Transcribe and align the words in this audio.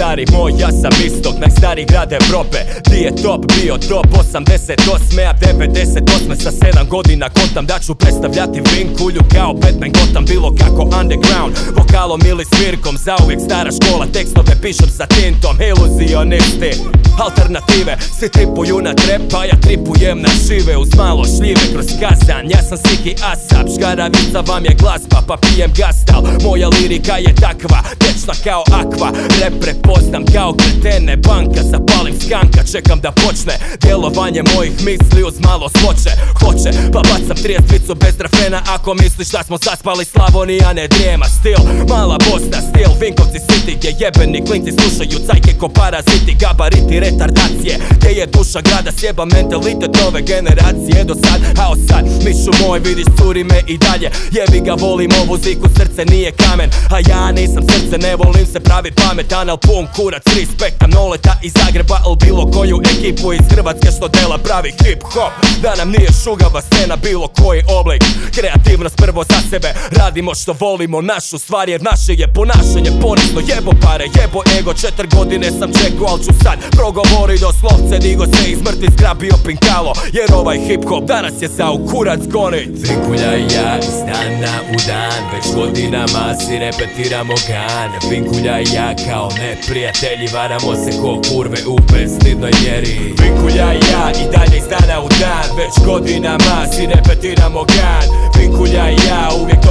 stari 0.00 0.24
moj, 0.32 0.52
ja 0.58 0.70
sam 0.72 0.92
istok, 1.06 1.34
najstariji 1.40 1.86
grad 1.86 2.12
Evrope. 2.12 2.58
Di 2.90 2.96
je 2.96 3.10
top, 3.22 3.40
bio 3.54 3.78
top, 3.88 4.06
88, 4.06 5.28
a 5.30 5.34
98 5.40 6.42
Sa 6.42 6.50
7 6.50 6.88
godina 6.88 7.28
kontam 7.28 7.66
da 7.66 7.78
ću 7.78 7.94
predstavljati 7.94 8.62
vinkulju 8.74 9.20
Kao 9.34 9.52
Batman 9.54 9.90
gotam 9.92 10.24
bilo 10.24 10.54
kako 10.58 10.82
underground. 11.00 11.54
Vokalom 11.76 12.20
ili 12.26 12.44
svirkom, 12.44 12.96
zauvijek 12.98 13.40
stara 13.40 13.70
škola 13.76 14.06
Tekstove 14.12 14.52
pišem 14.62 14.88
sa 14.88 15.06
tintom, 15.06 15.56
iluzionisti 15.70 16.72
Alternative, 17.18 17.96
svi 18.18 18.28
tripuju 18.28 18.80
na 18.80 18.94
trep, 18.94 19.34
a 19.38 19.44
ja 19.44 19.56
tripujem 19.60 20.22
na 20.22 20.28
šive 20.46 20.76
Uz 20.76 20.88
malo 20.96 21.24
šljive 21.24 21.64
kroz 21.72 21.86
kazan, 22.00 22.50
ja 22.50 22.62
sam 22.68 22.78
Siki 22.78 23.14
Asap 23.32 23.66
Škaravica 23.76 24.40
vam 24.46 24.64
je 24.64 24.74
glazba, 24.80 25.22
pa 25.28 25.36
pijem 25.36 25.70
gastal 25.76 26.22
Moja 26.44 26.68
lirika 26.68 27.16
je 27.16 27.34
takva, 27.34 27.80
tečna 27.98 28.34
kao 28.44 28.64
akva. 28.72 29.10
Rep 29.40 29.54
prepoznam 29.94 30.24
kao 30.34 30.54
kretene 30.54 31.16
Banka, 31.16 31.62
zapalim 31.62 32.14
skanka, 32.20 32.62
čekam 32.72 33.00
da 33.00 33.10
počne 33.10 33.54
Djelovanje 33.80 34.42
mojih 34.54 34.72
misli 34.84 35.22
uz 35.24 35.34
malo 35.40 35.68
svoće. 35.68 36.10
Hoće, 36.40 36.70
pa 36.92 37.00
bacam 37.00 37.42
trijestvicu 37.42 37.94
bez 37.94 38.14
refrena 38.20 38.62
Ako 38.68 38.94
misliš 38.94 39.28
da 39.28 39.42
smo 39.42 39.58
zaspali 39.64 40.04
Slavonija 40.04 40.72
ne 40.72 40.88
drijema 40.88 41.26
Stil, 41.26 41.58
mala 41.88 42.18
Bosna, 42.30 42.58
stil 42.70 42.79
Vinkovci 43.00 43.40
City 43.48 43.76
Gdje 43.76 43.94
jebeni 43.98 44.44
klinci 44.46 44.72
slušaju 44.72 45.26
cajke 45.26 45.52
ko 45.60 45.68
paraziti 45.68 46.36
Gabariti 46.40 47.00
retardacije 47.00 47.78
Gdje 47.96 48.10
je 48.10 48.26
duša 48.26 48.60
grada 48.60 48.92
sjeba 48.98 49.24
mentalitet 49.24 49.92
nove 50.00 50.22
generacije. 50.22 51.04
Do 51.04 51.14
sad, 51.14 51.40
a 51.58 51.74
sad, 51.88 52.04
mišu 52.24 52.52
moj 52.60 52.78
vidiš 52.78 53.06
curi 53.18 53.44
me 53.44 53.60
i 53.66 53.78
dalje. 53.78 54.10
Jebi 54.36 54.60
ga 54.66 54.74
volim 54.74 55.10
ovu 55.22 55.36
ziku, 55.44 55.68
srce 55.76 56.04
nije 56.04 56.30
kamen 56.32 56.70
A 56.90 56.98
ja 57.10 57.32
nisam 57.32 57.62
srce, 57.70 57.98
ne 57.98 58.16
volim 58.16 58.46
se 58.52 58.60
pravi 58.60 58.90
pametan 58.92 59.50
Al 59.50 59.56
pun 59.56 59.86
kurac, 59.96 60.22
respekta 60.36 60.86
noleta 60.86 61.34
iz 61.42 61.52
Zagreba 61.52 62.00
Al 62.06 62.14
bilo 62.14 62.50
koju 62.50 62.80
ekipu 62.92 63.32
iz 63.32 63.46
Hrvatske 63.50 63.88
što 63.96 64.08
dela 64.08 64.38
pravi 64.38 64.70
hip 64.70 65.02
hop. 65.02 65.32
Da 65.62 65.74
nam 65.78 65.88
nije 65.90 66.10
šugava 66.24 66.60
scena 66.60 66.96
bilo 66.96 67.28
koji 67.28 67.62
oblik. 67.78 68.02
Kreativnost 68.34 68.96
prvo 68.96 69.24
za 69.30 69.40
sebe 69.50 69.68
Radimo 69.90 70.34
što 70.34 70.52
volimo 70.60 71.00
našu 71.00 71.38
stvar 71.38 71.68
jer 71.68 71.82
naše 71.82 72.12
je 72.12 72.32
ponašanje 72.34 72.89
ponisno 73.02 73.40
Jebo 73.54 73.72
pare, 73.82 74.06
jebo 74.20 74.40
ego, 74.58 74.72
četiri 74.74 75.08
godine 75.16 75.50
sam 75.50 75.70
čekao 75.80 76.06
Al 76.06 76.18
ću 76.18 76.32
sad 76.44 76.58
progovori 76.70 77.38
doslovce 77.38 77.98
Digo 77.98 78.26
se 78.26 78.50
iz 78.50 78.58
mrtvi 78.62 78.88
zgrabio 78.96 79.34
pinkalo. 79.46 79.92
Jer 80.12 80.28
ovaj 80.34 80.58
hip 80.58 80.84
hop 80.88 81.04
danas 81.04 81.42
je 81.42 81.48
za 81.48 81.70
u 81.70 81.86
kurac 81.88 82.20
gonit. 82.26 82.68
Vinkulja 82.88 83.36
i 83.36 83.42
ja 83.42 83.78
iz 83.78 83.98
dana 84.10 84.52
u 84.74 84.76
dan 84.88 85.20
Već 85.32 85.54
godinama 85.54 86.24
si 86.40 86.58
repetiramo 86.58 87.34
gan. 87.48 87.90
Vinkulja 88.10 88.60
i 88.60 88.64
ja 88.74 88.94
kao 89.06 89.28
neprijatelji 89.40 90.28
Varamo 90.34 90.74
se 90.84 90.90
ko 91.02 91.20
kurve 91.28 91.58
u 91.66 91.76
bestidnoj 91.92 92.52
mjeri. 92.62 93.14
Vinkulja 93.22 93.74
i 93.74 93.80
ja 93.92 94.04
i 94.22 94.24
dalje 94.36 94.56
iz 94.58 94.68
dana 94.70 95.02
u 95.02 95.08
dan 95.20 95.48
Već 95.58 95.86
godinama 95.86 96.56
si 96.72 96.86
repetiramo 96.86 97.64
gan. 97.64 98.04
Vinkulja 98.38 98.90
i 98.90 98.96
ja 99.08 99.29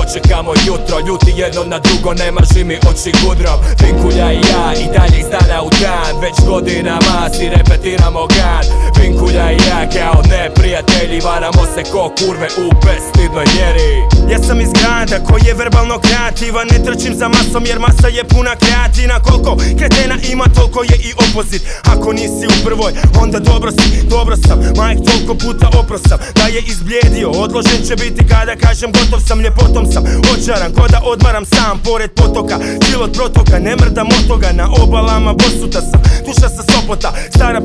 dočekamo 0.10 0.54
jutro 0.68 1.00
Ljuti 1.08 1.34
jedno 1.38 1.64
na 1.64 1.80
drugo, 1.80 2.14
ne 2.14 2.32
maži 2.32 2.64
mi 2.64 2.78
oči 2.90 3.12
gudrom. 3.24 3.60
Vinkulja 3.82 4.32
i 4.32 4.36
ja 4.36 4.74
i 4.74 4.86
dalje 4.94 5.20
iz 5.20 5.30
dana 5.32 5.62
u 5.64 5.70
dan 5.82 6.22
Već 6.22 6.36
godinama 6.48 7.30
si 7.34 7.50
repetiramo 7.50 8.28
gan. 8.28 8.66
Vinkulja 9.00 9.52
i 9.52 9.56
ja 9.56 9.69
kao 9.94 10.22
neprijatelji 10.30 11.20
Varamo 11.26 11.64
se 11.76 11.92
ko 11.92 12.14
kurve 12.20 12.48
u 12.64 12.66
bestidnoj 12.86 13.46
mjeri. 13.56 13.92
Ja 14.32 14.40
sam 14.48 14.62
iz 14.62 14.72
grada 14.80 15.18
koji 15.28 15.42
je 15.48 15.54
verbalno 15.54 16.00
kreativan 16.06 16.68
Ne 16.72 16.78
trčim 16.86 17.14
za 17.16 17.28
masom 17.28 17.64
jer 17.66 17.80
masa 17.80 18.08
je 18.08 18.24
puna 18.24 18.54
kreatina. 18.64 19.20
Koliko 19.20 19.52
kretena 19.80 20.16
ima 20.32 20.46
toliko 20.56 20.84
je 20.84 20.98
i 21.08 21.12
opozit. 21.24 21.62
Ako 21.94 22.14
nisi 22.14 22.46
u 22.54 22.56
prvoj 22.66 22.92
onda 23.22 23.40
dobro 23.40 23.72
si, 23.72 24.08
dobro 24.16 24.36
sam. 24.48 24.58
Majk 24.78 25.00
toliko 25.08 25.34
puta 25.44 25.68
oprosam 25.80 26.20
Da 26.36 26.46
je 26.56 26.62
izblijedio, 26.72 27.30
odložen 27.30 27.82
će 27.88 27.96
biti 27.96 28.28
kada 28.28 28.56
kažem 28.56 28.92
gotov 28.92 29.20
sam 29.28 29.42
Ljepotom 29.42 29.86
sam. 29.92 30.04
Očaran, 30.34 30.72
ko 30.74 30.88
da 30.88 31.00
odmaram 31.04 31.46
sam 31.46 31.80
Pored 31.84 32.12
potoka, 32.12 32.58
život 32.90 33.12
protoka, 33.18 33.60
ne 33.60 33.76
mrdam 33.76 34.08
od 34.08 34.28
toga. 34.28 34.50
Na 34.54 34.68
obalama 34.82 35.34
bosuta 35.34 35.82
sam, 35.82 36.02
duša 36.26 36.50
sa 36.56 36.64
Sopota 36.72 37.14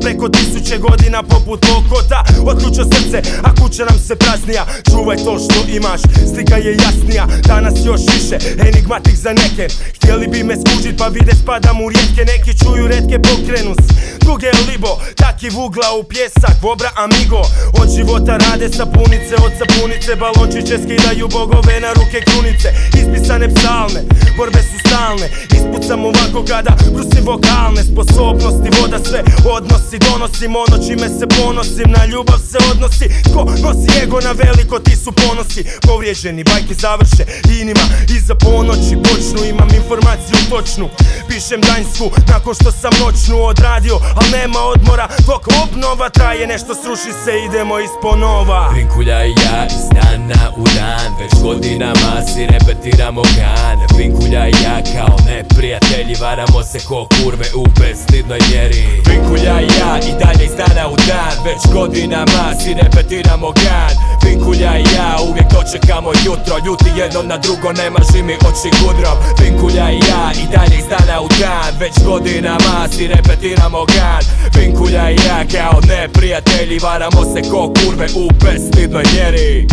preko 0.05 0.29
tisuće 0.29 0.77
godina 0.77 1.23
poput 1.23 1.65
okota 1.77 2.23
Otključio 2.45 2.85
srce, 2.85 3.21
a 3.43 3.49
kuća 3.55 3.85
nam 3.85 3.99
se 3.99 4.15
praznija. 4.15 4.65
Čuvaj 4.91 5.17
to 5.17 5.39
što 5.39 5.59
imaš, 5.77 6.01
slika 6.33 6.55
je 6.57 6.77
jasnija. 6.85 7.25
Danas 7.47 7.73
još 7.85 8.01
više, 8.13 8.37
enigmatik 8.67 9.15
za 9.15 9.33
neke. 9.33 9.67
Htjeli 9.95 10.27
bi 10.27 10.43
me 10.43 10.55
skužit 10.55 10.97
pa 10.97 11.07
vide 11.07 11.31
spadam 11.41 11.81
u 11.81 11.89
rijetke. 11.89 12.21
Neki 12.33 12.51
čuju 12.59 12.87
redke 12.87 13.17
pokrenu 13.19 13.73
s 13.81 13.85
Druge 14.25 14.51
libo, 14.67 14.91
taki 15.15 15.49
vugla 15.49 15.87
u 15.99 16.03
pjesak 16.03 16.55
Vobra 16.61 16.89
amigo, 17.05 17.41
od 17.81 17.87
života 17.95 18.37
rade 18.37 18.69
sapunice 18.69 19.35
Od 19.45 19.51
sapunice 19.59 20.15
balončiće 20.15 20.75
skidaju 20.83 21.27
bogove 21.27 21.79
na 21.85 21.89
ruke 21.97 22.19
krunice. 22.27 22.69
Ispisane 22.99 23.47
psalme, 23.55 23.99
borbe 24.37 24.61
su 24.69 24.77
stalne. 24.85 25.27
Ispucam 25.57 26.05
ovako 26.05 26.39
kada 26.51 26.73
brusim 26.93 27.23
vokalne. 27.25 27.81
Sposobnosti, 27.91 28.69
voda 28.81 28.99
sve 29.07 29.19
odnosi 29.55 29.94
Donosim 29.99 30.55
ono 30.55 30.77
čime 30.87 31.07
se 31.19 31.25
ponosim 31.27 31.89
Na 31.97 32.05
ljubav 32.05 32.39
se 32.51 32.57
odnosi. 32.71 33.07
Ko 33.33 33.43
nosi 33.63 34.03
ego 34.03 34.19
na 34.21 34.31
veliko 34.31 34.79
ti 34.79 34.95
su 34.95 35.11
ponosi. 35.11 35.65
Povrijeđeni 35.87 36.43
bajke 36.43 36.73
završe 36.73 37.23
inima 37.61 37.85
Iza 38.17 38.35
ponoći 38.35 38.95
počnu 39.07 39.49
imam 39.49 39.69
informaciju 39.75 40.37
točnu. 40.49 40.89
Pišem 41.29 41.61
danjsku 41.61 42.05
nakon 42.27 42.53
što 42.53 42.71
sam 42.71 42.91
noćnu 43.03 43.43
odradio 43.43 43.95
Al 43.95 44.27
nema 44.31 44.59
odmora 44.59 45.07
dok 45.27 45.47
obnova 45.63 46.09
traje 46.09 46.47
Nešto 46.47 46.75
sruši 46.75 47.11
se 47.23 47.31
idemo 47.47 47.79
ispod 47.79 48.19
nova 48.19 48.69
Vinkulja 48.75 49.25
i 49.25 49.29
ja 49.29 49.65
iz 49.65 49.85
dana 49.95 50.51
u 50.57 50.63
dan 50.75 51.09
Već 51.19 51.41
godinama 51.43 52.11
si 52.33 52.47
repetiramo 52.53 53.21
gan 53.21 53.77
Vinkulja 53.97 54.47
i 54.47 54.51
ja 54.63 54.77
kao 54.95 55.17
neprijatelji 55.27 56.15
Varamo 56.21 56.63
se 56.63 56.79
ko 56.87 57.07
kurve 57.15 57.45
u 57.55 57.63
bestidnoj 57.79 58.39
mjeri. 58.49 58.85
Vinkulja 59.09 59.61
i 59.61 59.67
ja 59.79 59.84
i 60.09 60.11
dalje 60.23 60.45
iz 60.45 60.55
dana 60.57 60.87
u 60.93 60.95
dan. 61.07 61.35
Već 61.45 61.61
godinama 61.73 62.43
si 62.59 62.73
repetiramo 62.73 63.51
gan 63.51 63.93
Vinkulja 64.23 64.77
i 64.77 64.85
ja 64.95 65.17
uvijek 65.29 65.47
dočekamo 65.55 66.11
jutro. 66.25 66.55
Ljuti 66.65 66.89
jedno 66.95 67.21
na 67.23 67.37
drugo, 67.37 67.71
ne 67.71 67.89
maži 67.89 68.23
mi 68.23 68.33
oči 68.33 68.69
gudrom. 68.79 69.17
Vinkulja 69.39 69.91
i 69.91 69.99
ja 70.09 70.25
i 70.41 70.45
dalje 70.55 70.77
iz 70.79 70.87
dana 70.93 71.21
u 71.21 71.27
dan. 71.39 71.71
Već 71.79 71.93
godinama 72.05 72.87
si 72.91 73.07
repetiramo 73.07 73.85
gan 73.85 74.23
Vinkulja 74.55 75.09
i 75.11 75.15
ja 75.15 75.39
kao 75.53 75.79
neprijatelji 75.87 76.79
Varamo 76.79 77.21
se 77.33 77.49
ko 77.49 77.73
kurve 77.73 78.07
u 78.15 78.29
bestidnoj 78.43 79.03
mjeri 79.13 79.67